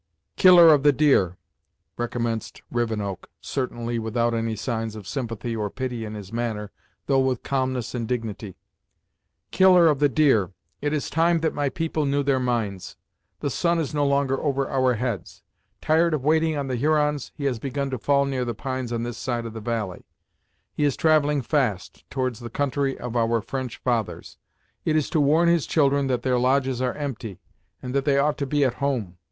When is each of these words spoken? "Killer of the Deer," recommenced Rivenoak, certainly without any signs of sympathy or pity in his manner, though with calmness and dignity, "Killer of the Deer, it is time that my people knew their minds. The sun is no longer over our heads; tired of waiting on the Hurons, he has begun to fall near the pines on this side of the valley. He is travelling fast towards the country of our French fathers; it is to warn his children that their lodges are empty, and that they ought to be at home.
"Killer 0.35 0.73
of 0.73 0.81
the 0.81 0.91
Deer," 0.91 1.37
recommenced 1.95 2.63
Rivenoak, 2.71 3.27
certainly 3.39 3.99
without 3.99 4.33
any 4.33 4.55
signs 4.55 4.95
of 4.95 5.05
sympathy 5.07 5.55
or 5.55 5.69
pity 5.69 6.05
in 6.05 6.15
his 6.15 6.33
manner, 6.33 6.71
though 7.05 7.19
with 7.19 7.43
calmness 7.43 7.93
and 7.93 8.07
dignity, 8.07 8.55
"Killer 9.51 9.85
of 9.87 9.99
the 9.99 10.09
Deer, 10.09 10.53
it 10.81 10.91
is 10.91 11.07
time 11.11 11.41
that 11.41 11.53
my 11.53 11.69
people 11.69 12.05
knew 12.07 12.23
their 12.23 12.39
minds. 12.39 12.97
The 13.41 13.51
sun 13.51 13.77
is 13.77 13.93
no 13.93 14.03
longer 14.03 14.41
over 14.41 14.67
our 14.67 14.95
heads; 14.95 15.43
tired 15.81 16.15
of 16.15 16.23
waiting 16.25 16.57
on 16.57 16.65
the 16.65 16.77
Hurons, 16.77 17.31
he 17.35 17.45
has 17.45 17.59
begun 17.59 17.91
to 17.91 17.99
fall 17.99 18.25
near 18.25 18.43
the 18.43 18.55
pines 18.55 18.91
on 18.91 19.03
this 19.03 19.19
side 19.19 19.45
of 19.45 19.53
the 19.53 19.61
valley. 19.61 20.03
He 20.73 20.83
is 20.83 20.97
travelling 20.97 21.43
fast 21.43 22.09
towards 22.09 22.39
the 22.39 22.49
country 22.49 22.97
of 22.97 23.15
our 23.15 23.39
French 23.39 23.77
fathers; 23.77 24.39
it 24.83 24.95
is 24.95 25.11
to 25.11 25.21
warn 25.21 25.47
his 25.47 25.67
children 25.67 26.07
that 26.07 26.23
their 26.23 26.39
lodges 26.39 26.81
are 26.81 26.93
empty, 26.95 27.39
and 27.83 27.93
that 27.93 28.05
they 28.05 28.17
ought 28.17 28.39
to 28.39 28.47
be 28.47 28.65
at 28.65 28.73
home. 28.81 29.17